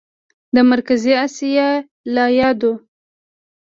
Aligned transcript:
د 0.55 0.57
مرکزي 0.71 1.13
اسیا 1.25 1.69
له 2.13 2.23
یادو 2.39 2.73